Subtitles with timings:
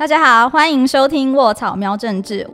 [0.00, 2.48] 大家好，欢迎收听卧草喵政治。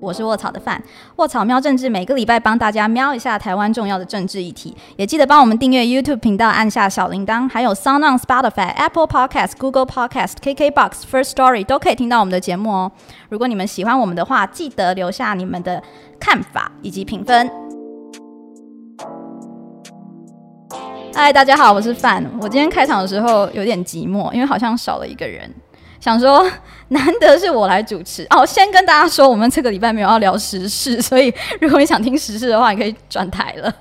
[0.00, 0.82] 我是卧草的范，
[1.14, 12.90] 卧草喵政治每个礼拜帮大家瞄一下台湾重要的政治议题，也记得帮我们订阅 YouTube 频道，按下小铃铛，还有 Sound on Spotify、Apple Podcast、Google Podcast、KKBox、First Story 都可以听到我们的节目哦。
[13.28, 15.80] 如果你们喜欢我们的话，记得留下你们的
[16.18, 17.48] 看法以及评分。
[21.12, 22.24] 嗨，大家好，我是范。
[22.40, 25.52] 我今天开场的时候有点寂寞，因为好像少了一个人。
[26.00, 26.48] 想说，
[26.88, 28.46] 难得是我来主持哦。
[28.46, 33.74] 先跟大家说，我们这个礼拜没有要聊时事， 所以如果你想听时事的话，你可以转台了。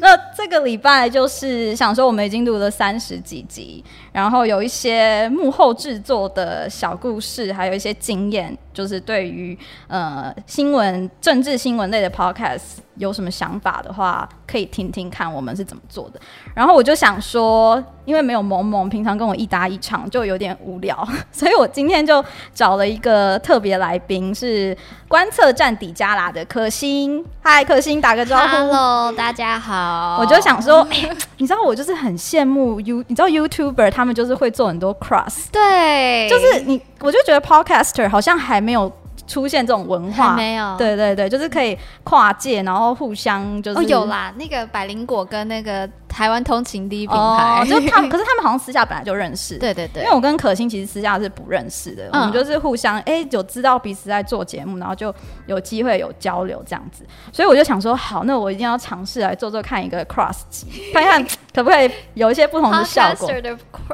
[0.00, 9.56] 那这个礼拜就是想说，我们已经录了三十几集，然后有一些幕后制作的小故事，还有一些经验，就是对于
[9.88, 14.28] 呃新闻、政治新闻类的 podcast 有什么想法的话。
[14.50, 16.20] 可以听听看我们是怎么做的，
[16.56, 27.24] 然后我就想说，因为没有萌萌平常跟我一搭一唱，就有点无聊，所以我今天就找了一个特别来宾，是观测站底加拉的可心。
[27.40, 28.48] 嗨，可心，打个招呼。
[28.48, 30.18] Hello，大家好。
[30.20, 30.84] 我就想说，
[31.38, 38.90] 你知道我就是很羡慕 You，你知道 YouTuber 他们就是会做很多 cross，对，就是你，我就觉得 Podcaster 好像还没有。
[39.30, 40.76] 出现这种文化没有？
[40.76, 44.34] 对对对，就是可以跨界，然后互相就是有啦。
[44.36, 49.56] 那个百灵果跟那个台湾通勤第一品牌，就他们，可是他们好像私下本来就认识。
[49.62, 55.14] 对对对，因为我跟可心其实私下是不认识的，我们就是互相哎有知道彼此在做节目，然后就
[55.46, 57.06] 有机会有交流这样子。
[57.32, 63.30] 所以我就想说，好，那我一定要尝试来做做看一个 cross 集， 看看可不可以有一些不同的效果。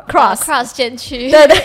[0.09, 1.57] cross cross 先驱，对对。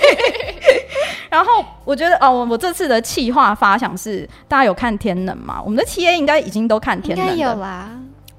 [1.31, 5.61] 然后我觉得哦，我我这次的企划发想是，大家有看天能吗？
[5.63, 7.89] 我们的 T A 应该已经都看天能有啦。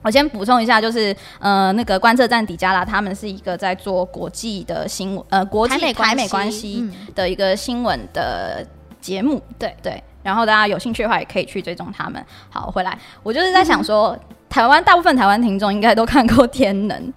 [0.02, 8.62] 我先补充一下，就是呃，那个观测站底加拉他们是一个在做国际的新闻，呃，国际台美关系的一个新闻的
[9.00, 9.40] 节目。
[9.58, 10.02] 对对。
[10.22, 12.22] 然后大家有兴趣的话，也可以去追踪他们。
[12.50, 14.14] 好，回来我就是在想说，
[14.50, 17.12] 台湾大部分台湾听众应该都看过天能，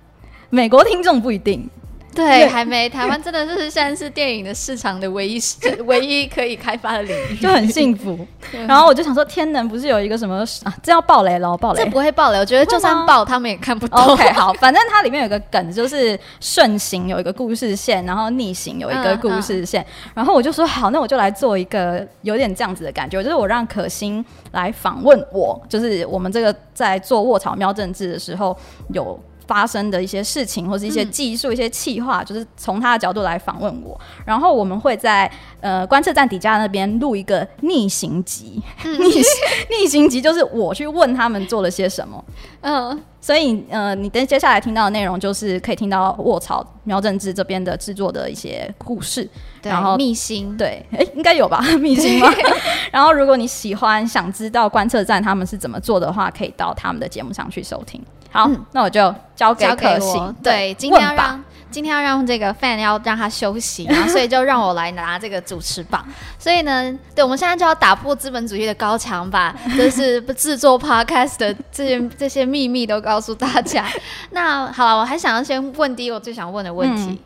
[0.49, 1.69] 美国听众不一定。
[2.15, 2.89] 对，还没。
[2.89, 5.39] 台湾真的就是现在是电影的市场的唯一、
[5.85, 8.25] 唯一可以开发的领域，就很幸福。
[8.67, 10.73] 然后我就想说，天能不是有一个什么啊？
[10.81, 11.83] 这要爆雷了，爆雷？
[11.83, 13.99] 这不会爆雷，我觉得就算爆，他们也看不懂。
[13.99, 19.85] OK，好，反正它里面有个梗，就是顺行有一个故事线，然后逆行有一个故事线。
[20.13, 28.55] 然后我就说，好，那我就来做一个有点这样子的感觉，就是我让可心来访问我，就是我们这个在做卧草喵政治的时候
[28.93, 29.19] 有。
[29.47, 33.99] 发生的一些事情，或是一些技术、一些企划，就是从他的角度来访问我。
[34.25, 35.29] 然后我们会在
[35.61, 42.23] 呃观测站底下那边录一个逆行集， 逆逆行集就是我去问他们做了些什么。
[42.61, 49.29] 嗯，所以呃，你等接下来听到的内容就是可以听到卧槽苗政治这边的制作的一些故事。
[49.61, 51.59] 然后密辛，对，哎，应该有吧？
[51.81, 52.31] 密辛吗？
[52.91, 57.99] 然后如果你喜欢想知道观测站他们是怎么做的话，可以到他们的节目上去收听。
[58.35, 60.35] 好，那我就交给可心。
[60.43, 61.41] 对，今天要让
[61.71, 66.05] 今天要让这个 fan 要让他休息，然后所以就让我来拿这个主持棒。
[66.37, 73.85] 所以呢，对，我们现在就要打破资本主义的高墙，把 就是制作 podcast 的这些这些秘密都告诉大家。
[74.31, 77.17] 那好了，我还想要先问第一个我最想问的问题，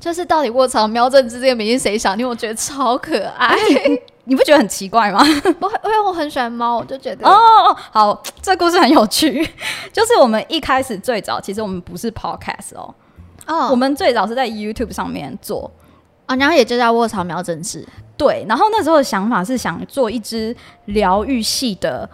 [0.00, 2.16] 就是到底卧槽喵政治这个名字谁想？
[2.18, 3.54] 因为我觉得超可爱。
[4.26, 5.20] 你不觉得很奇怪吗？
[5.58, 9.42] 不会，因为我很喜欢猫，我就觉得哦哦，好，这故事很有趣。
[9.92, 12.94] 就是我们一开始最早，其实我们不是 podcast 哦，
[13.46, 15.70] 哦，我们最早是在 YouTube 上面做
[16.26, 17.86] 啊，然后也就叫卧槽苗政治。
[18.16, 20.54] 对，然后那时候的想法是想做一支
[20.86, 22.08] 疗愈系的。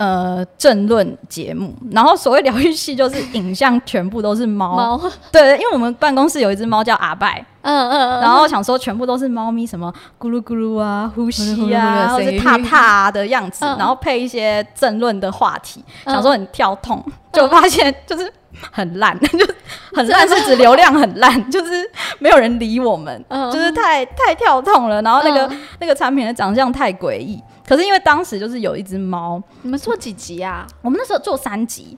[0.00, 4.98] 呃，政论节目，然后所谓疗愈系就是影像全部都是猫，
[5.30, 18.32] 对，因为我们办公室有一只猫叫阿拜，嗯嗯，然后想说全部都是猫咪，什么咕噜咕噜啊，呼吸啊，或者踏踏的样子，然后配一些政论的话题，想说很跳痛，就发现就是
[18.70, 19.46] 很烂， 就
[19.94, 25.50] 很烂是指流量很烂， 就是没有人理我们，就是太太跳痛了，然后那个
[25.80, 27.42] 那个产品的长相太诡异。
[27.66, 30.66] 可是因为当时就是有一只猫，你们做几集啊？
[30.82, 31.96] 我们那时候做三集，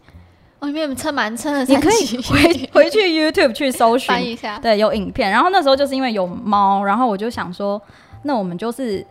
[0.58, 4.14] 哦，因为我们撑蛮撑的，你可以回回去 YouTube 去搜寻。
[4.22, 5.31] 一下，对，有影片。
[5.31, 7.81] 然后那时候就是因为有猫，然后我就想说，
[8.25, 9.06] 那我们就是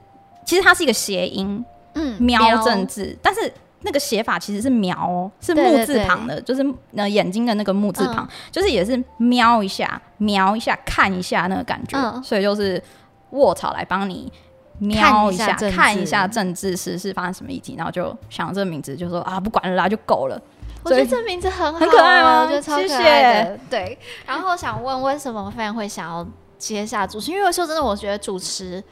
[0.45, 1.65] 其实它是一个谐音，
[1.95, 2.61] 嗯，喵。
[2.63, 12.81] 政治，但是那个写法其实是喵哦，是木字旁的，就是呃眼睛的那个木字旁，就是也是瞄一下，瞄一下，看一下那个感觉，所以就是
[13.31, 14.31] 卧槽来帮你。
[14.79, 20.41] 瞄一下，看一下政治时事发生什么议题，然后就想这个名字，就说啊，不管了啦，就够了。
[20.81, 22.41] 我觉得这名字很很可爱吗？
[22.41, 23.59] 我觉得超可爱的。
[23.69, 23.95] 对。
[24.25, 26.25] 然后想问，为什么 fan 会想要
[26.57, 27.29] 接下主持？
[27.29, 28.83] 因为说真的，我觉得主持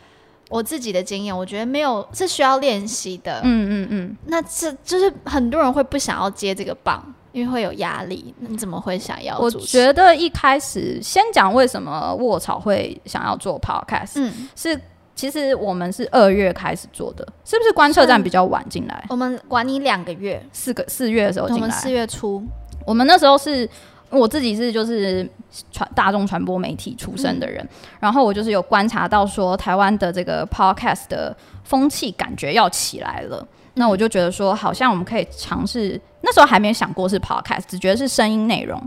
[0.49, 3.39] 我自己的经验，我觉得没有是需要练习的。
[3.43, 7.01] 嗯嗯嗯，那这就是很多人会不想要接这个棒，
[7.31, 8.33] 因为会有压力。
[8.39, 9.49] 那你怎么会想要我？
[9.51, 14.79] 觉得一开始先讲为什么卧槽会想要做 podcast，、嗯，是
[15.15, 19.05] 其实我们是二月开始做的，是不是观测站比较晚进来？
[19.09, 22.43] 我们管你两个月，四个四月的时候进来，我们四月初，
[22.85, 23.69] 我们那时候是
[24.09, 25.29] 我自己是就是
[25.71, 27.67] 传大众传播媒体出身的人，
[27.99, 33.47] 然后我就是有观察到说台湾的这个 podcast 的风气感觉要起来了。
[33.75, 35.99] 那我就觉得说，好像我们可以尝试。
[36.21, 38.81] 那时候还没想过是 podcast，只觉得是声音内容，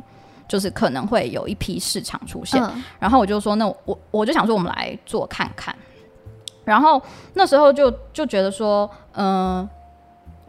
[0.46, 2.62] 就是可能会有一批市场出现。
[2.62, 5.74] 嗯然后我就说，那我我就想说，我们来做看看。
[6.64, 7.00] 然后
[7.34, 9.66] 那时候就就觉得说，嗯、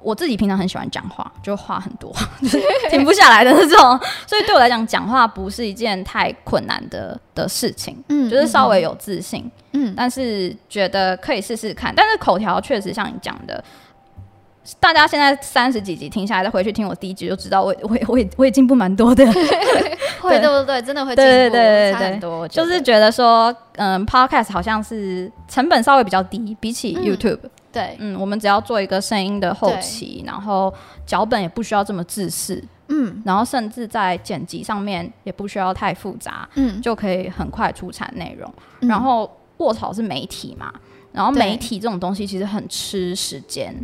[0.03, 2.11] 我自己平常很喜欢讲话，就话很多，
[2.41, 3.99] 就 是停不下来的那种。
[4.27, 11.93] 所以对我来讲，讲话不是一件太困难的的事情，嗯就是稍微有自信，嗯但是觉得可以试试看。
[11.95, 13.63] 但是口条确实像你讲的。
[14.79, 19.25] 大家现在三十几集听下来，再回去听我第一集就知道我， 我也我也我也进步蛮多的。
[20.21, 20.81] 会对不对？
[20.81, 22.47] 真的会进对对步，对对对差很多。
[22.47, 27.39] 就是觉得说，嗯，podcast 好像是成本稍微比较低，比起嗯 YouTube，
[27.73, 30.73] 对，嗯我们只要做一个声音的后期，然后
[31.05, 38.53] 脚本也不需要这么自式，嗯然后甚至在剪辑上面也不需要太复杂，嗯，就可以很快出产内容。
[38.81, 40.71] 嗯然后卧槽是媒体嘛，
[41.11, 43.75] 然后媒体这种东西其实很吃时间，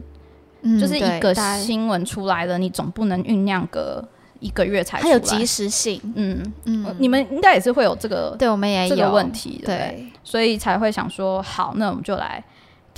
[0.62, 4.08] 嗯就是一个新闻出来了，你总不能酝酿个
[4.40, 5.12] 一个月才出来。
[5.12, 9.62] 它有及时性，嗯，嗯，你们应该也是会有这个对我们也有这个问题？
[9.66, 12.44] 对，所以才会想说，好，那我们就来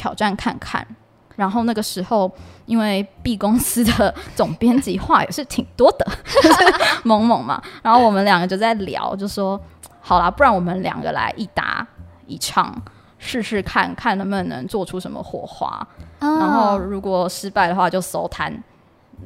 [0.02, 0.84] 挑战看看。
[1.36, 2.32] 然后那个时候，
[2.66, 6.06] 因为 B 公司的总编辑话也是挺多的，
[6.42, 6.58] 就是
[7.04, 7.62] 萌萌嘛。
[7.84, 9.60] 然后我们两个就在聊，就说
[10.02, 11.88] 好啦，不然我们两个来一搭
[12.26, 12.76] 一唱，
[13.20, 15.88] 试试看看能不能做出什么火花。
[16.20, 18.52] 然后嗯如果失败的话就收摊，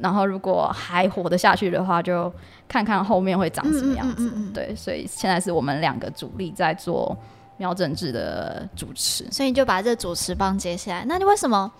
[0.00, 2.32] 然后如果还活得下去的话，就
[2.68, 4.14] 看看后面会长什么样子。
[4.22, 7.14] 嗯嗯嗯嗯嗯对，所以现在是我们两个主力在做
[7.56, 9.24] 苗政治的主持。
[9.30, 11.04] 所以你就把这主持棒接下来。
[11.06, 11.70] 那你为什么？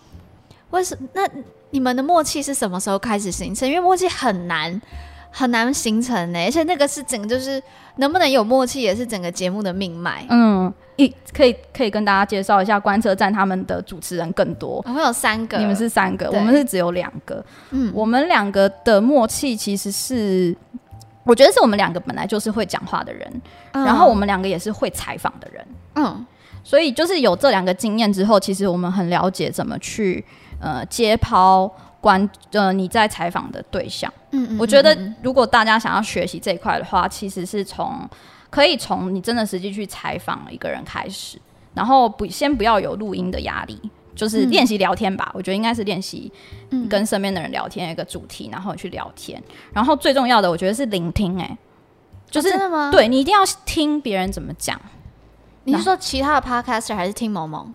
[0.70, 1.22] 为什那
[1.70, 3.68] 你们的默契是什么时候开始形成？
[3.68, 4.80] 因为默契很难
[5.30, 7.62] 很难形成呢，而且那个是整个就是
[7.96, 10.26] 能不能有默契，也是整个节目的命脉。
[10.28, 14.82] 嗯，一可以可以跟大家介绍一下观测站他们的主持人更多。
[14.86, 17.44] 我们有三个，你们是三个，我们是只有两个。
[17.70, 20.56] 嗯我们两个的默契其实是，
[21.26, 23.42] 我觉得是我们两个本来就是会讲话的人，
[23.72, 25.66] 然后我们两个也是会采访的人。
[25.96, 26.26] 嗯
[26.64, 30.24] 所以就是有这两个经验之后，其实我们很了解怎么去
[30.60, 31.70] 呃接抛
[32.00, 34.12] 关呃你在采访的对象。
[34.32, 38.08] 嗯嗯，我觉得嗯如果大家想要学习这一块的话，其实是从
[38.50, 41.38] 可以从你真的实际去采访一个人开始，
[41.74, 43.80] 然后不先不要有录音的压力。
[44.16, 46.32] 就是嗯练习聊天吧，我觉得应该是练习
[46.70, 49.40] 嗯跟身边的人聊天一个主题，然后去聊天。
[49.72, 51.56] 然后最重要的，我觉得是聆听、哎，
[52.28, 54.80] 就是、哦真的吗？，对你一定要听别人怎么讲。
[55.64, 57.72] 你是说其他的 podcaster 还是听萌萌？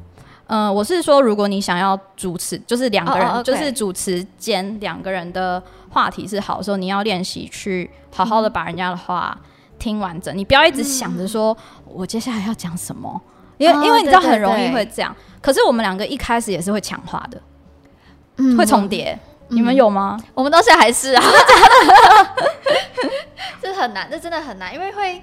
[0.48, 9.38] 呃，我是说，如果你想要主持，就是两个人就是主持间两个人的话题是好的时候，你要练习去好好的把人家的话
[9.80, 11.56] 听完整，你不要一直想着说、
[11.86, 13.22] 我接下来要讲什么，
[13.58, 15.16] 因为、哦因为你知道很容易会这样。
[15.42, 17.42] 可是我们两个一开始也是会强化的，
[18.38, 19.18] 嗯会重叠，
[19.50, 20.18] 你们有吗？
[20.34, 21.24] 我们到现在还是啊，
[23.62, 25.22] 这很难，这真的很难，因为会。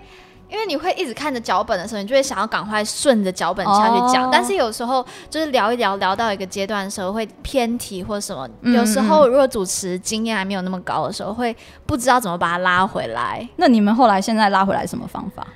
[0.50, 4.24] 因为你会一直看着脚本的时候，你就会想要赶快顺着脚本下去讲。
[4.24, 8.48] 哦但是有时候就是聊一聊，聊到一个阶段的时候会偏题或什么。
[8.62, 11.54] 嗯有时候如果主持经验还没有那么高的时候，会
[11.84, 13.46] 不知道怎么把它拉回来。
[13.56, 15.46] 那你们后来现在拉回来什么方法？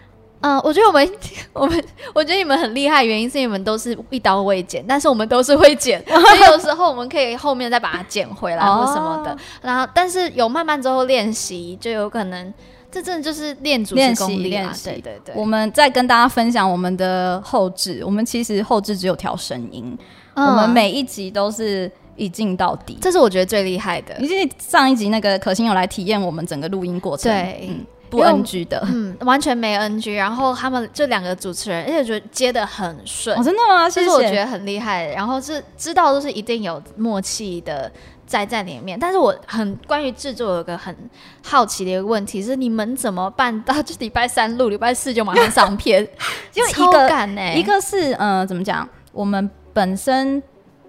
[0.42, 1.10] 嗯，我觉得我们
[1.52, 1.84] 我们
[2.14, 9.32] 我觉得你们很厉害，原因是你们都是一刀未剪，但是我们都是会剪， 所以有时候我们可以后面再把它剪回来或什么的。
[9.32, 12.52] 哦然后，但是有慢慢之后练习，就有可能
[12.90, 19.96] 这真的就是练主持练习功力啦练习对对对，我们再跟大家分享我们的后置，我们其实后置只有调声音，
[20.34, 22.98] 嗯我们每一集都是一镜到底。
[23.00, 24.14] 这是我觉得最厉害的。
[24.18, 28.86] 因为上一集那个可心有来体验我们整个录音过程，对嗯，不 NG 的。
[28.92, 33.88] 嗯，完全没 NG，然后他们这两个主持人，而且觉得接的很顺哦，，真的吗？
[33.88, 34.06] 谢谢。
[34.06, 35.06] 这是我觉得很厉害。
[35.08, 37.90] 然后是知道都是一定有默契的
[38.26, 40.94] 在在里面，但是我很关于制作有个很
[41.42, 46.06] 好奇的一个问题是，你们怎么办到就礼拜三录，礼拜四就马上上片？
[46.54, 48.88] 因为一个一个是呃，怎么讲？
[49.12, 50.42] 我们本身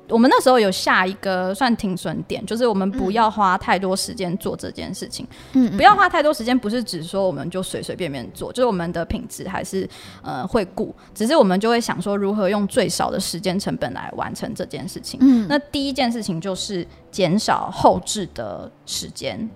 [0.09, 5.25] 我们那时候有下一个算停损点，就是我们不要花太多时间做这件事情。
[5.53, 9.89] 嗯，不要花太多时间，不是指说我们就随随便便做，就是我们的品质还是
[10.21, 15.19] 呃会顾，只是我们就会想说如何用最少的时间成本来完成这件事情。
[15.23, 19.49] 嗯那第一件事情就是减少后置的时间，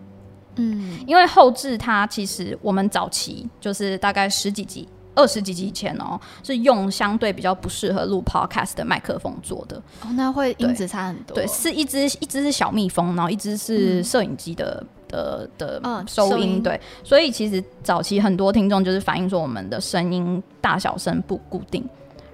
[0.55, 4.87] 嗯因为后置它其实我们早期就是大概十几集。
[5.17, 11.35] 二十几集以前哦，是用相对比较不适合录 podcast 的麦克风做的，哦，那会音质差很多。
[11.35, 21.83] 对，是一只一只是小蜜蜂，然后一只是摄影机的、的的嗯收音，对，所以其实早期很多听众就是反映说我们的声音大小声不固定。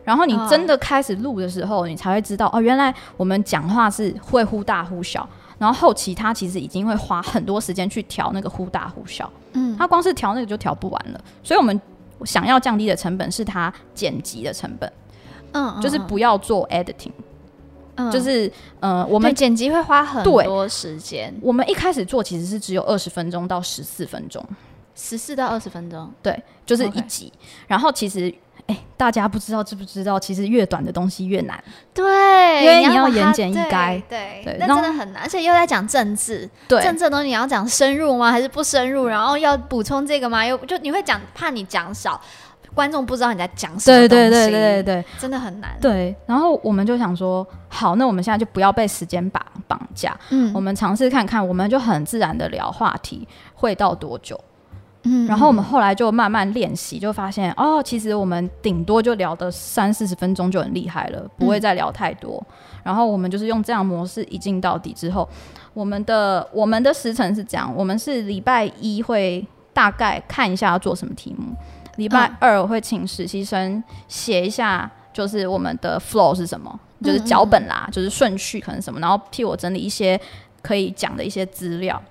[0.03, 0.47] 然后你哦。
[0.49, 5.25] 真的开始录的时候，你才会知道哦，原来我们讲话是会忽大忽小，
[5.57, 11.23] 然后后期他其实已经会花很多时间去调那个忽大忽小，嗯，他光是调那个就调不完了。
[11.41, 11.79] 所以我们
[12.25, 14.91] 想要降低的成本是它剪辑的成本，
[15.53, 17.11] 嗯，就是不要做 editing，、
[17.95, 24.43] 嗯，就是呃，我我们们剪辑会花很多时间，我们一开始做其实是只有二十分钟到十四分钟，
[24.95, 26.11] 十四到二十分钟。
[26.21, 27.31] 对，就是一集。
[27.67, 28.33] 然后其实，
[28.67, 31.61] 哎、大家不知道知不知道，其实越短的东西越难。
[31.93, 38.31] 对，因为你要言简意赅对对那真的很难，而且又在讲政治，对政治的东西你要讲深入吗？
[38.31, 39.07] 还是不深入？
[39.07, 40.45] 然后要补充这个吗？
[40.45, 42.19] 又就你会讲，怕你讲少，
[42.73, 45.77] 观众不知道你在讲什么对对对真的很难。
[45.81, 46.15] 对。
[46.25, 54.39] 然后我们就想说，好，那我们现在就不要被时间绑绑架，嗯我们尝试看看，我们就很自然的聊话题会到多久。
[55.03, 62.41] 嗯然后我们后来就慢慢练习，就发现哦，其实我们顶多就聊的三四十分钟就很厉害了，不会再聊太多。
[62.83, 65.27] 然后我们就是用这样模式一镜到底之后，
[65.73, 71.53] 我们的我们的时程是这样，我们是礼拜一会大概看一下要做什么题目，
[71.97, 80.19] 礼拜嗯二我会请实习生写一下，就是我们的 flow 是什么，就是脚本啦，就是顺序可能什么，然后替我整理一些
[80.61, 82.01] 可以讲的一些资料。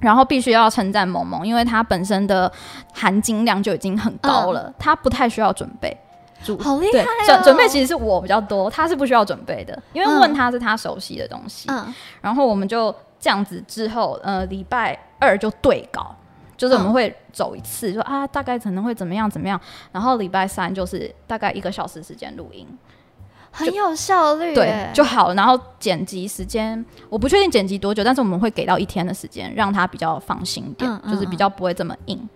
[0.00, 2.50] 然后必须要称赞萌萌，因为他本身的
[2.92, 5.96] 含金量就已经很高了，他不太需要准备。
[6.58, 11.68] 好厉害、哦，准准备其实是我比较多，他是不需要准备的，因为嗯问他是他熟悉的东西。
[11.70, 16.16] 嗯然后我们就这样子之后，呃，礼拜二就对稿，
[16.56, 19.60] 就是我们嗯会走一次，说啊大概可能会怎么样怎么样。
[19.92, 22.66] 然后礼拜三就是大概一个小时时间录音，
[23.50, 25.34] 很有效率，对就好了。
[25.34, 32.28] 然后剪辑时间我不确定剪辑多久，但是我们会给到一天的时间，让他比较放心一点，就是比较不会这么硬。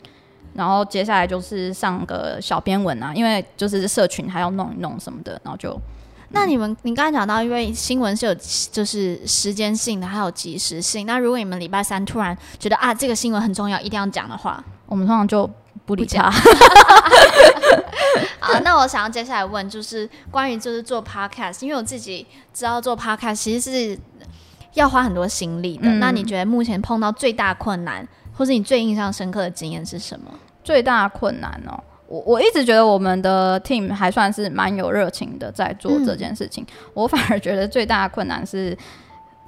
[0.55, 5.77] 然后接下来就是上个小编文啊，因为就是社群还要弄一弄什么的，然后就
[6.31, 8.35] 那你们，你刚才讲到，因为新闻是有
[8.73, 11.07] 就是时间性的，还有及时性。
[11.07, 15.49] 那如果你们礼拜三突然觉得啊，这个新闻很重要，一定要讲的话，我们通常就
[15.87, 16.31] 不理他。
[18.41, 23.99] 好，那我想要接下来问，就是关于就是做 podcast，因为我自己知道做 podcast 其实是
[24.75, 25.89] 要花很多心力的。
[25.89, 30.31] 嗯那你觉得目前碰到最大困难，或是你最印象深刻的经验是什么？
[30.63, 36.65] 最大困难哦，我我一直觉得我们的 team 还算是蛮有热情的在做这件事情。
[36.93, 38.77] 我反而觉得最大的困难是，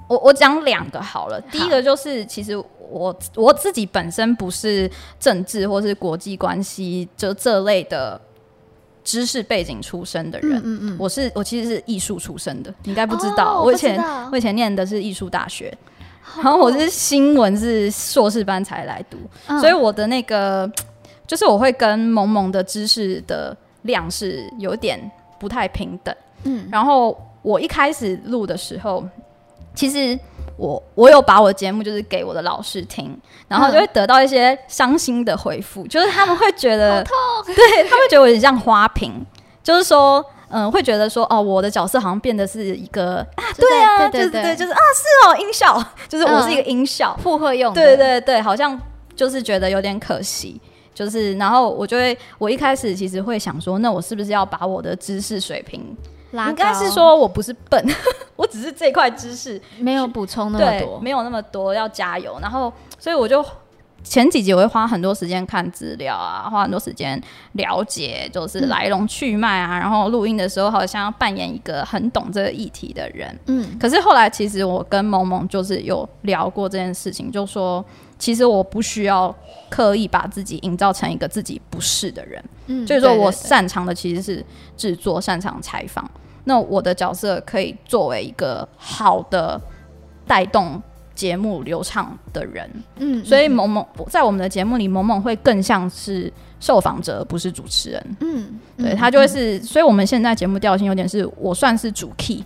[0.07, 1.39] 我我讲两个好了。
[1.51, 4.89] 第一个就是，其实我我自己本身不是
[5.19, 8.19] 政治或是国际关系就这类的
[9.03, 10.61] 知识背景出身的人。
[10.63, 13.59] 嗯嗯，我是我其实是艺术出身的，你应该不知道。
[13.59, 13.97] 哦我以前
[14.31, 15.75] 我以前念的是艺术大学，
[16.35, 19.17] 然后我是新闻是硕士班才来读，
[19.47, 20.69] 嗯所以我的那个
[21.25, 24.99] 就是我会跟萌萌的知识的量是有点
[25.39, 26.15] 不太平等。
[26.43, 29.03] 嗯然后我一开始录的时候，
[29.73, 30.17] 其实
[30.57, 37.01] 我我有把我的节目就是给我的老师听，然后就会得到一些伤心的回复，就是他们会觉得，
[37.45, 39.25] 对他们会觉得我有点像花瓶，
[39.63, 40.23] 就是说。
[40.49, 47.97] 嗯，会觉得说哦，我的角色好像变得是一个啊，对啊，对对就是对，就是啊，是哦，音效，就是我是一个音效，附和用的，对。
[47.97, 48.79] 对对，好像
[49.13, 50.61] 就是觉得有点可惜，
[50.93, 55.83] 就是然后我就会，我一开始其实会想说，那我是不是要把我的知识水平，
[56.31, 57.85] 拉应该是说我不是笨，
[58.35, 62.37] 我只是这块知识没有补充那么多，没有那么多，要加油。
[62.41, 63.43] 然后所以我就
[64.03, 67.21] 前几集我会花很多时间看资料啊，花很多时间
[67.53, 73.77] 了解就是来龙去脉啊，然后录音的时候好像要扮演一个很懂这个议题的人，嗯。
[73.79, 77.83] 可是后来，其实我跟萌萌就是有聊过这件事情，就说
[78.19, 79.33] 其实我不需要
[79.69, 84.43] 刻意把自己营造成一个自己不是的人，嗯就是说我擅长的其实是
[84.75, 86.09] 制作，擅长采访。
[86.45, 89.59] 那我的角色可以作为一个好的
[90.25, 90.81] 带动
[91.13, 98.17] 节目流畅的人，嗯，所以萌萌在我们的节目里，萌萌会更像是受访者，而不是主持人。
[98.21, 102.43] 嗯，对嗯他就会是，所以我们现在节目调性有点是我算是主 key，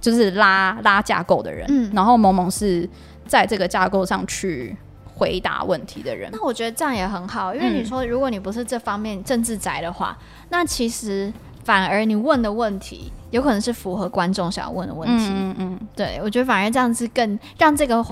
[0.00, 1.90] 就是拉拉架构的人，嗯。
[1.92, 2.88] 然后萌萌是
[3.26, 4.74] 在这个架构上去
[5.18, 6.30] 回答问题的人。
[6.32, 10.16] 那我觉得这样也很好，因为你嗯说如果你不是这方面政治宅的话，
[10.50, 11.32] 那其实
[11.64, 15.26] 反而你问的问题有可能是符合观众想要问的问题。
[15.30, 18.04] 嗯嗯对我觉得反而这样子更让这个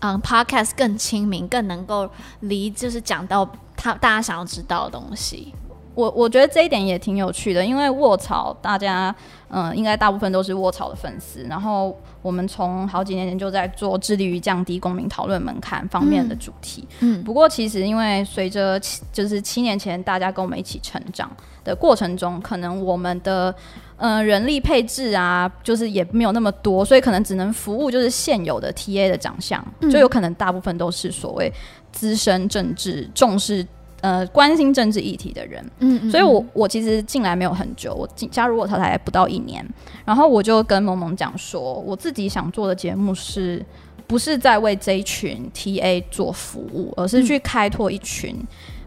[0.00, 2.10] 嗯 podcast 更亲民，更能够
[2.40, 5.54] 离就是讲到他大家想要知道的东西。
[5.98, 9.12] 我我觉得这一点也挺有趣的，因为卧槽，大家
[9.50, 11.42] 嗯、应该大部分都是卧槽的粉丝。
[11.48, 16.86] 然后我们从好几年前就在做致力于降低公民讨论门槛方面的主题。
[17.00, 21.28] 嗯不过其实因为随着七就是七年前大家跟我们一起成长
[21.64, 23.52] 的过程中，可能我们的
[23.96, 31.52] 呃人力配置啊，就是也没有那么多，所以可能只能服务就是现有的 TA 的长相，嗯就有可能大部分都是所谓
[31.90, 33.66] 资深政治重视。
[34.00, 39.66] 呃，关心政治议题的人，嗯所以我我其实进来没有很久，我进加入我才不到一年，
[40.04, 43.64] 然后我就跟萌萌讲说，我自己想做的节目是
[44.06, 48.36] 不是在为这一群 TA 做服务，而是去开拓一群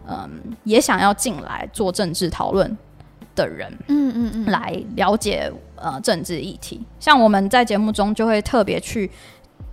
[0.08, 0.30] 嗯
[0.64, 2.76] 也想要进来做政治讨论
[3.34, 6.80] 的人，嗯嗯嗯，来了解呃政治议题。
[6.98, 9.10] 像我们在节目中就会特别去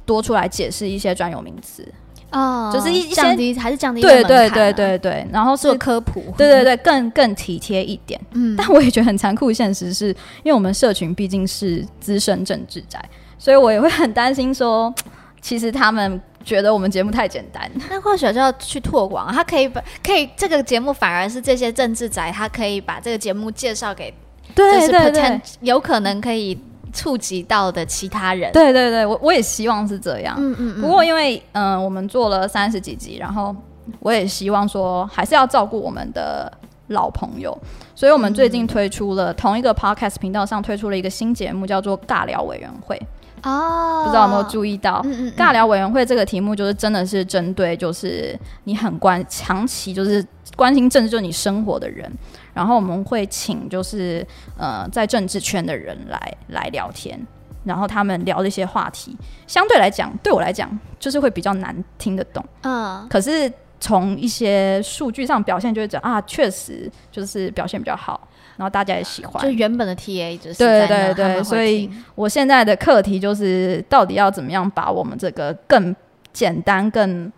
[0.06, 1.88] 多出来解释一些专有名词，
[2.32, 5.70] 哦，就是一一些降低还是降低对对对对对，然后是。
[5.70, 8.20] 做科普，对对对，更更体贴一点。
[8.32, 13.00] 嗯，但我也觉得很残酷，现实是因为我们社群毕竟是资深政治宅，
[13.38, 14.94] 所以我也会很担心说，
[15.42, 17.70] 其实他们觉得我们节目太简单。
[17.90, 24.12] 那或许就要去拓广，他可以把可以这个节目反而是这些政治宅，他可以把这个节目介绍给
[24.56, 26.58] 就是 potent 有可能可以
[26.94, 28.52] 触及到的其他人。
[28.52, 30.36] 对对对，我我也希望是这样。
[30.38, 30.82] 嗯嗯嗯。
[30.82, 33.56] 不过因为嗯、呃我们做了三十几集，然后
[34.00, 36.52] 我也希望说还是要照顾我们的
[36.88, 37.58] 老朋友，
[37.94, 43.00] 所以我们最近推出了、同一个 podcast 频道上推出了一个新节目，叫做“尬聊委员会”，
[43.44, 45.02] 哦，不知道有没有注意到？
[45.06, 45.34] 嗯嗯嗯。
[45.38, 52.12] 尬聊委员会这个题目就是真的是针对就是你很关长期就是关心政治就是你生活的人，
[52.54, 54.26] 然后我们会请就是
[54.58, 57.20] 呃在政治圈的人来来聊天，
[57.64, 59.16] 然后他们聊的一些话题，
[59.48, 63.08] 相对来讲对我来讲就是会比较难听得懂，嗯。
[63.10, 68.28] 可是从一些数据上表现就会讲啊，确实就是表现比较好，
[68.60, 69.50] 然后大家也喜欢就。
[69.50, 75.96] 原本的 TA 就是对对对所以我现在的课题就是，到底要怎么样把我们这个更
[76.34, 77.32] 简单、更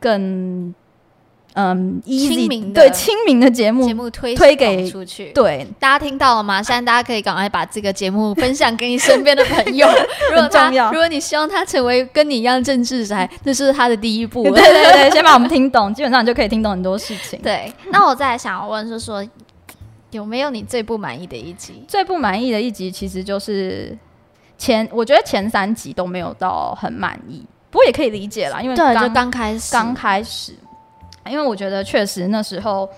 [0.00, 0.74] 更
[1.56, 5.30] 嗯 easy 亲民的对亲民的节目节目推推给出去。
[5.32, 6.60] 对大家听到了吗？
[6.60, 9.86] 现在大家可以赶快把这个节目分享给你身边的朋友。
[10.32, 14.42] 如果重要如果你希望他成为跟你一样政治宅， 这是他的第一步。
[14.42, 17.38] 对对对，先把我们听懂，基本上你就可以听懂很多事情。
[17.40, 19.24] 对，那我再想要问，是说
[20.14, 21.84] 有没有你最不满意的一集？
[21.88, 23.96] 最不满意的一集其实就是
[24.56, 30.54] 前，我觉得前三集都没有到很满意，不过也可以理解啦，因为对，刚就刚开始，刚开始，
[31.28, 32.88] 因为我觉得确实那时候，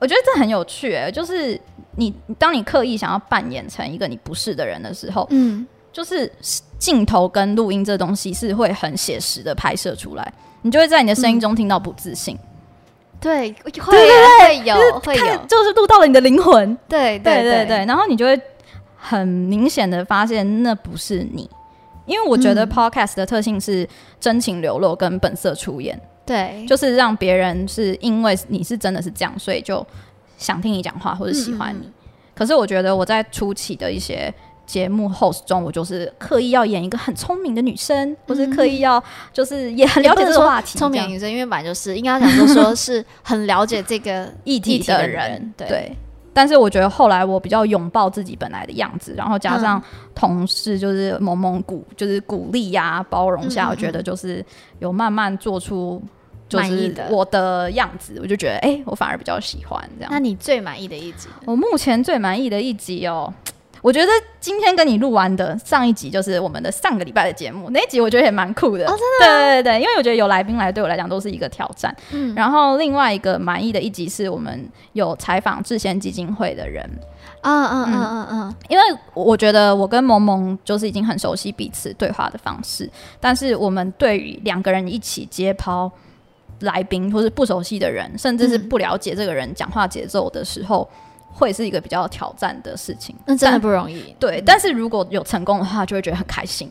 [0.00, 1.58] 我觉得这很有趣、欸，就是
[1.94, 6.30] 你当你刻意想要扮演成一个你不是的人的时候，嗯，就是
[6.78, 12.36] 镜头跟录音这东西是会很写实的拍摄出来，你就会在你的声音中听到不自信，
[13.26, 18.40] 对，会对会有会有，就是录到了你的灵魂，对对对对对，然后你就会
[18.96, 21.50] 很明显的发现那不是你。
[22.04, 22.68] 因为我觉得嗯。
[22.68, 23.88] podcast 的特性是
[24.20, 29.84] 真情流露跟本色出演，对，就是让别人是因为你是真的是这样，所以就
[30.38, 31.84] 想听你讲话或者喜欢你。
[31.86, 31.92] 嗯。
[32.32, 34.32] 可是我觉得我在初期的一些
[34.66, 39.02] 节目 host 中，我就是刻意要演一个很聪明的女生，或是刻意要
[39.32, 45.96] 就是也很了解这个话题，聪明女生，因为本来就是应该讲说说是很了解这个 议题的的人人，对对。
[46.34, 49.82] 但是我觉得后来我比较拥抱自己本来的样子，然后加嗯上
[50.14, 54.44] 同事就是萌萌鼓，就是鼓励呀、包容下，嗯嗯我觉得就是
[54.78, 56.02] 有慢慢做出
[56.46, 60.12] 就是满意的我的样子，我就觉得哎、我反而比较喜欢这样。
[60.12, 61.26] 那你最满意的一集？
[61.46, 63.32] 我目前最满意的一集哦，
[63.86, 68.84] 我觉得今天跟你录完的上一集就是我们的上个礼拜的节目，那一集我觉得也蛮酷的。
[68.84, 71.96] 哦真的、对对对，因为我觉得有来宾来对我来讲都是一个挑战。
[72.10, 76.84] 嗯，然后另外一个满意的一集是我们有采访智贤基金会的人，
[77.42, 78.82] 嗯嗯嗯嗯嗯，因为
[79.14, 85.88] 我觉得我跟萌萌就是已经很熟悉彼此对话的方式，但是我们对于两个人一起接抛
[86.62, 88.68] 来宾或是不熟悉的人，甚至是嗯。
[88.68, 90.88] 不了解这个人讲话节奏的时候，
[91.36, 93.14] 会是一个比较挑战的事情。
[93.26, 94.14] 那真的不容易。
[94.18, 96.70] 对，但是如果有成功的话，就会觉得很开心。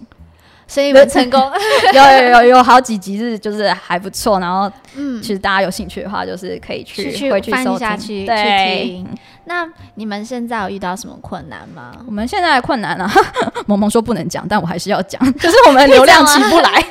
[0.67, 1.39] 所以你们成功，
[1.93, 7.75] 有有有有好几集是就是还不错，然后嗯其，实大家有兴趣的话，就是可以去去回去翻收听。
[7.77, 9.07] 一下去去对，听。
[9.43, 11.91] 那你们现在有遇到什么困难吗？
[12.07, 13.07] 我们现在的困难啊，
[13.67, 16.83] 萌萌说不能讲，但我还是要讲， 就是我们流量起不来，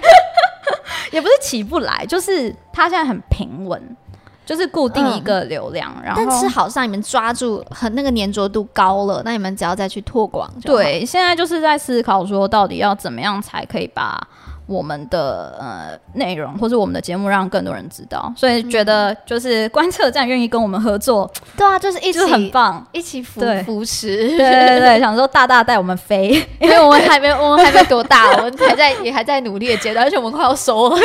[1.10, 3.96] 也不是起不来，就是它现在很平稳，
[4.44, 10.50] 就是固定一个流量，然后但是好像你们抓住很那个粘着度高了，那你们只要再去拓广。
[10.62, 14.20] 对，现在就是在思考说，到底要怎么样才可以把
[14.66, 22.87] 我们的呃内容或是我们的节目让更多人知道，所以觉得就是观测站愿意跟我们合作，对啊，就是一起就是很棒。
[22.92, 24.16] 一起扶持。
[24.16, 30.96] 对对对， 想说大大带我们飞， 因为我们还没，我们还没多大， 我们还在也还在努力的阶段，而且我们快要收了。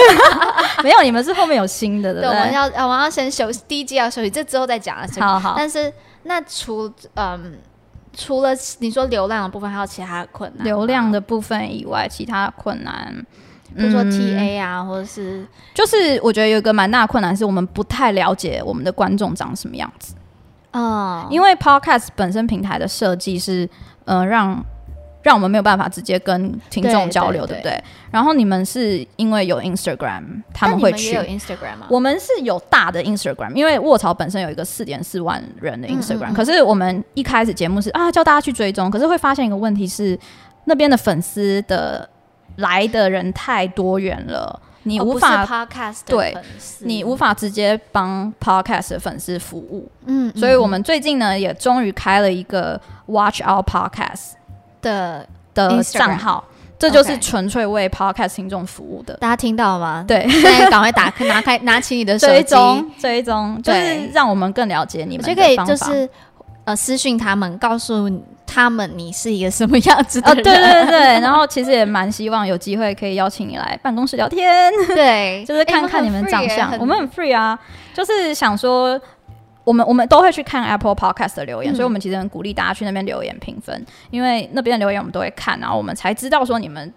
[0.83, 2.29] 没有你们是后面有新的，对对？
[2.29, 5.05] 我们要我们要先休息，第一季要休息，这之后再讲啊。
[5.19, 5.91] 好好，但是
[6.23, 7.57] 那除嗯
[8.15, 10.65] 除了你说流量的部分，还有其他的困难？
[10.65, 13.13] 流量的部分以外，其他困难，
[13.75, 20.15] 比如说嗯 TA 啊，或者是就是我觉得有一个蛮大的困难是我们不太了解我们的观众长什么样子，
[20.71, 23.67] 嗯，因为 Podcast 本身平台的设计是，
[24.05, 24.63] 呃，让
[25.21, 27.83] 让我们没有办法直接跟听众交流，对对不对？
[28.09, 31.15] 然后你们是因为有 Instagram，他们会去。
[31.17, 31.87] Instagram 吗？
[31.89, 40.17] 我们是有大的 Instagram，因为卧槽本身有一个四点四万人的嗯嗯 Instagram，、嗯可是我们一开始节目是啊叫大家去追踪，可是会发现一个问题是
[40.65, 42.09] 那边的粉丝的
[42.59, 46.37] 来的人太多元了，你无法、Podcast 的对
[46.81, 54.31] 你无法直接帮 Podcast 的粉丝服务，嗯，所以我嗯们最近呢也终于开了一个 Watch Our Podcast
[54.81, 56.43] 的的账号，
[56.77, 59.15] 这就是纯粹为 Podcast 听众服务的。
[59.17, 60.05] 大家听到了吗？
[60.07, 64.09] 对，现在赶快打开， 拿开，拿起你的手追机，踪追踪，就是对。
[64.13, 65.73] 让我们更了解你们的我就可以方法。
[65.73, 66.09] 就是
[66.65, 68.09] 呃私讯他们，告诉
[68.49, 70.43] 他们你是一个什么样子的哦，人。
[70.43, 76.71] 对对对， 然后其实也蛮希望有机会可以邀请你来办公室聊天，对， 就是看看你们长相。
[76.79, 77.57] 我们很很 free 啊，
[77.93, 78.99] 就是想说，
[79.63, 86.91] 我们我们都会去看 Apple Podcast 的留言，嗯所以我们其实很鼓励大家去那边留言评分，因为那边的留言我们都会看，然后我们才知道说你们。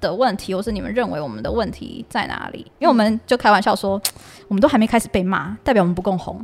[0.00, 2.60] 的问题，或是你们认为我们的问题在哪里？
[2.78, 4.00] 因为我们就开玩笑说，
[4.46, 6.40] 我们都还没开始被骂，代表我们不够红，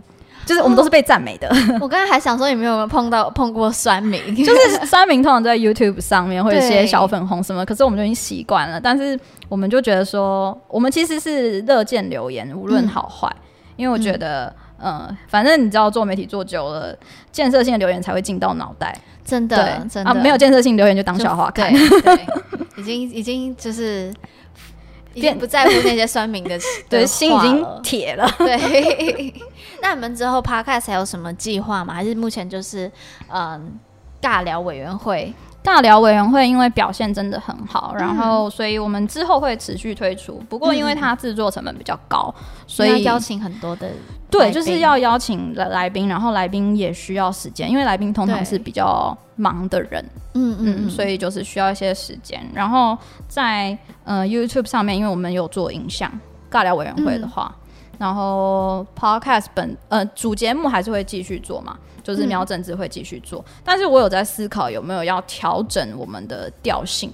[0.46, 1.48] 就是我们都是被赞美的。
[1.80, 4.34] 我刚才还想说，你们有没有碰到碰过酸民？
[4.44, 8.80] 就是酸民通常在 YouTube 上面会有一些小粉红什么，可是我们就已经习惯了。
[8.80, 13.34] 但是我们就觉得说，我们其实是乐见留言，无论好坏，
[13.76, 16.96] 因为我觉得，嗯、反正你知道做媒体做久了，
[17.32, 18.94] 建设性的留言才会进到脑袋。
[19.24, 19.56] 真的，
[19.90, 21.72] 真的、啊，没有建设性留言就当笑话看。
[21.72, 22.26] 对对，
[22.76, 24.12] 已经已经就是
[25.14, 26.58] 已经不在乎那些酸民的
[26.90, 28.30] 对，心已经铁了。
[28.36, 29.32] 对。
[29.84, 31.92] 那你们之后 Podcast 还有什么计划吗？
[31.92, 32.90] 还是目前就是
[33.28, 33.78] 嗯
[34.18, 35.30] 尬聊委员会？
[35.62, 40.42] 尬聊委员会因为表现真的很好，嗯然后所以我们之后会持续推出。
[40.48, 42.34] 不过因为它制作成本比较高，
[42.66, 43.90] 所以要邀请很多的
[44.30, 52.40] 对，就是要邀请来来宾，然后来宾也需要时间，因为来宾通常是比较忙的人，嗯嗯，嗯，所以就是需要一些时间。
[52.54, 52.96] 然后
[53.28, 56.10] 在呃 YouTube 上面，因为我们有做影像
[56.50, 57.54] 尬聊委员会的话，
[57.98, 62.28] 然后 Podcast 本呃主节目还是会继续做嘛，就是嗯。
[62.28, 67.12] 喵政治会继续做，但是我有在思考有没有要调整我们的调性，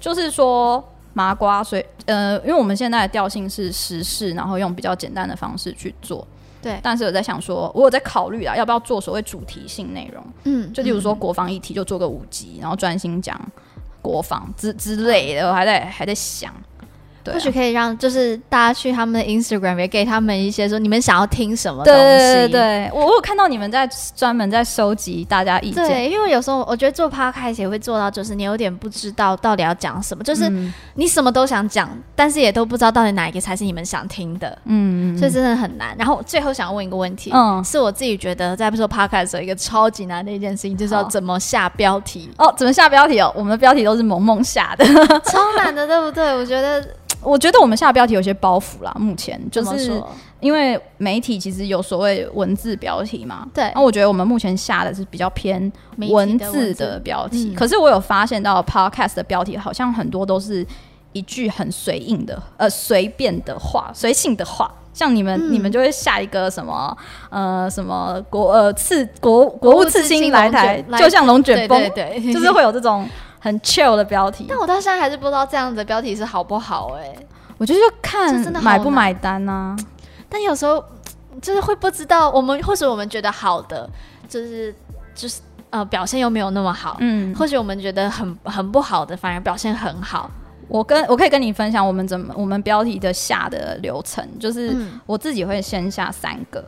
[0.00, 0.84] 就是说。
[1.16, 6.28] 麻瓜，所以呃，因为我们现在的调性是时事，然后用比较简单的方式去做，
[6.60, 13.40] 对，但是我在想说，我有在考虑啊，要不要做所谓主题性内容，嗯，就例如说国防议题就做个五集，然后专心讲
[14.02, 16.52] 国防之之类的，我还在还在想。
[17.26, 22.00] 对、啊，或许可以让就是大家去他们的 Instagram 也给他们一些说你们想要听什么东西。
[22.00, 30.72] 对对对，我我有看到你们在专门在收集大家意见，对，因为有时候我觉得做 podcast 也会做到，就是你有点不知道到底要讲什么，就是嗯。
[30.94, 35.94] 你什么都想讲，但是也都不知道到底哪一个才是你们想听的，嗯，所以真的很难。
[35.98, 37.62] 然后最后想要问一个问题，嗯。
[37.64, 43.32] 是我自己觉得在做 podcast 的时候一个超级难的一件事情，就是要怎么下标题，哦，怎么下标题哦？
[43.36, 44.84] 我们的标题都是萌萌下的，
[45.26, 46.34] 超难的，对不对？
[46.34, 46.82] 我觉得
[47.26, 50.00] 我觉得我们下标题有些包袱啦，目前就是
[50.38, 53.72] 因为媒体其实有所谓文字标题嘛，对。
[53.74, 55.70] 那我觉得我们目前下的是比较偏
[56.10, 57.54] 文字的标题，嗯。
[57.54, 60.64] 可是我有发现到 podcast 的标题好像很多都是
[61.12, 64.72] 一句很随应的，呃，随便的话，随性的话。
[64.94, 65.52] 像你们，嗯。
[65.52, 66.96] 你们就会下一个什么，
[67.28, 73.06] 呃，什么国呃次国国务次卿来台，就像龙卷对风，对对，就是会有这种
[73.38, 74.46] 很 chill 的标题。
[74.48, 77.14] 但我到现在还是不知道这样的标题是好不好哎、
[77.58, 79.76] 我觉得就看买不买单啊。
[80.28, 80.84] 但有时候
[81.40, 83.88] 就是会不知道，我们或许我们觉得好的，
[84.28, 84.74] 就是
[85.14, 90.30] 就是呃表现又没有那么好，嗯，或许我们觉得很很不好的，反而表现很好。
[90.68, 96.64] 我跟我可以跟你分享我们怎么我们标题的下的流程，就是嗯我自己会先下三个，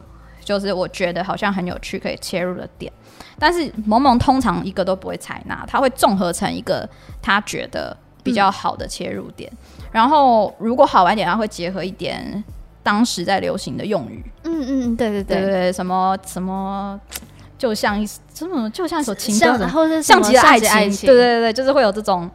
[0.48, 2.90] 就是我觉得好像很有趣可以切入的点，
[3.38, 6.88] 但是萌萌通常一个都不会采纳，他会综合成一个
[7.20, 9.52] 他觉得比较好的切入点，
[9.92, 12.42] 然后如果好玩一点，他会结合一点
[12.82, 16.98] 当时在流行的用语，嗯嗯，对对对，对什么什么，
[17.58, 22.30] 就像一什么就像一首情歌像的或者是什么像极了爱爱情，对对对，就是会有这种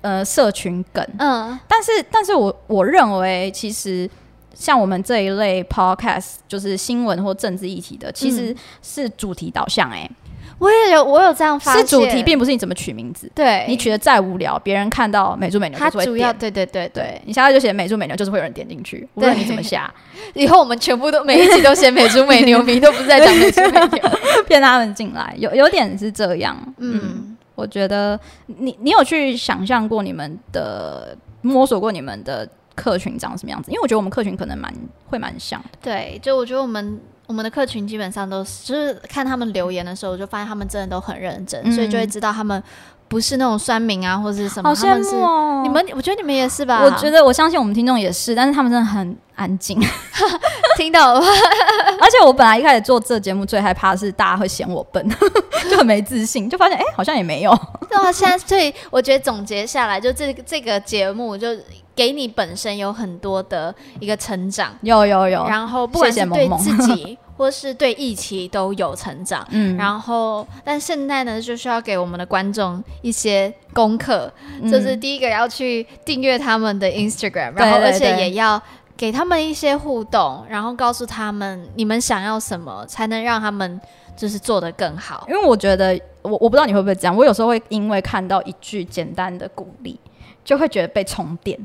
[0.00, 1.06] 呃社群梗。
[1.18, 1.56] 嗯。
[1.68, 4.10] 但是，但是我我认为，其实
[4.54, 10.10] 像我们这一类 podcast，就是新闻或政治议题的，其实是主题导向、欸，
[10.58, 13.30] 我也有我有这样发是现，主题，并不是你怎么取名字。
[13.34, 16.38] 对你取的再无聊，别人看到美猪美牛他主要点。
[16.38, 19.92] 对对对对，对你下来就写美猪美牛，就是会有人点进去，无论你怎么下，
[20.34, 24.10] 以后我们全部都每一集都写美猪美牛，名都不是在讲美猪美牛。
[24.46, 26.56] 骗他们进来，有有点是这样。
[26.78, 33.70] 嗯，嗯，我觉得你你有去想象过你们的摸索过你们的客群长什么样子？
[33.70, 34.72] 因为我觉得我们客群可能蛮
[35.06, 35.68] 会蛮像的。
[35.80, 37.00] 对，就我觉得我们。
[37.28, 42.62] 我们的客群基本上都是，就是看他们留言的时候，我就发现他们真的都很认真，嗯所以就会知道他们
[43.08, 45.60] 不是那种酸民啊，或者是什么，好羡慕哦！
[45.62, 46.82] 你们，我觉得你们也是吧？
[46.82, 49.80] 我觉得我相信我们听众也是，但是他们真的很安静。
[50.78, 51.26] 听到了吧？
[52.00, 55.06] 而且我本来一开始做这节目最害怕的是大家会嫌我笨，
[55.70, 57.58] 就很没自信，就发现哎、好像也没有。
[57.88, 61.48] 对啊，现在所以我觉得总结下来，就这个这个节目就
[61.94, 69.46] 给你本身有很多的一个成长，有有有，然后不管是对萌萌自己或是对疫情都有成长。
[69.50, 78.60] 嗯，然后，但现在呢，就需要给我们的观众一些功课，嗯就是第一个要去订阅他们的 Instagram，然后而且对也要
[79.02, 83.80] 给他们一些互动，然后告诉他们你们想要什么，才能让他们
[84.16, 85.26] 就是做得更好。
[85.28, 89.98] 因为我觉得我我不知道你会不会这样，我有时候会因为看到一句简单的鼓励，
[90.44, 91.58] 就会觉得被充电。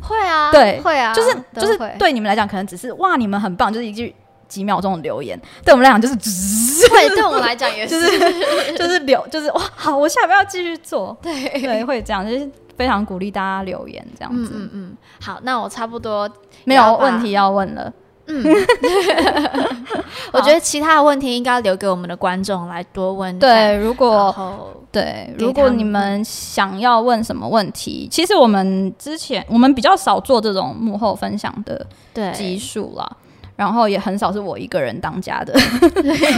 [0.00, 4.14] 会啊，对会啊，就是就是对你们来讲，可能只是哇，你们很棒，就是一句
[4.46, 7.98] 几秒钟的留言；对我们来讲，就是滋会，对我们来讲也是，
[8.78, 11.16] 就是留，就是哇，好，我下不要继续做。
[11.20, 14.52] 对对，会这样，就是非常鼓励大家留言这样嗯子。
[14.54, 16.28] 嗯嗯，好，那我差不多
[16.64, 17.92] 没有问题要问了。
[18.26, 18.42] 嗯
[20.32, 23.38] 我觉得其他的问题应该留给我们的观众来多问。
[23.38, 33.16] 对，，如果后对，如果你们想要问什么问题，其实我们之前我们比较少做这种幕后分享的对集数啦。
[33.56, 35.54] 然后也很少是我一个人当家的，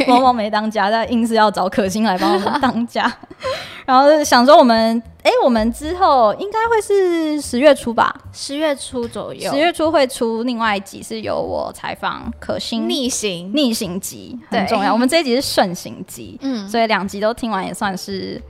[0.09, 3.11] 往往没当家，但硬是要找可心来帮我们当家。
[3.87, 14.93] 然后想说我们，哎，我们之后应该会是十月初吧，十月初左右，十月初会出另外一集，是由我采访可心逆行，逆行集很重要。
[14.93, 18.43] 我们这一集是顺行集，嗯，所以两集都听完也算是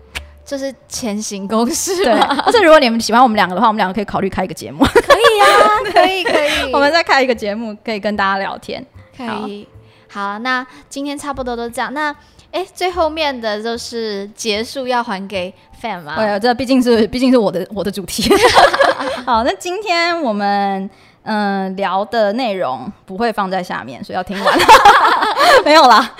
[0.47, 2.15] 就是前行公式对。
[2.15, 6.33] 嘛，而且如果你们喜欢我们两个的话，我们两个可以考虑开一个节目， 可以啊， 可以可
[6.65, 8.83] 以，我们再开一个节目，可以跟大家聊天。
[9.17, 9.69] 可以。
[10.09, 11.93] 好，那今天差不多都这样。
[11.93, 12.15] 那
[12.53, 16.15] 哎，最后面的就是结束要还给 fan 吗？
[16.17, 18.33] 对，这毕竟是毕竟是我的我的主题。
[19.27, 20.89] 好，那今天我们
[21.27, 24.59] 嗯、呃聊的内容不会放在下面，所以要听完。
[25.65, 26.11] 没有啦，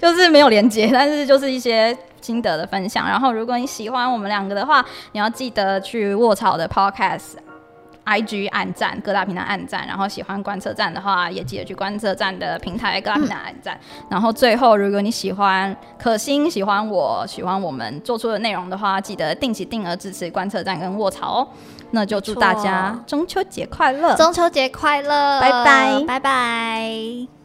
[0.00, 3.06] 就是没有连接，但是就是一些心得的分享。
[3.06, 7.34] 然后，如果你喜欢我们两个的话，你要记得去卧槽的 Podcast。
[8.06, 13.80] IG 按赞，各大平台按赞，然后喜欢观测站的话，也记得去观测站的平台各大平台按赞。
[14.10, 21.48] 然后最后，如果你喜欢可心，喜欢我，喜欢我们做出的内容的话，记得定期定额支持观测站跟卧槽哦。
[21.94, 24.16] 那就祝大家中秋节快乐！
[24.16, 27.43] 中秋节快乐，拜拜拜拜。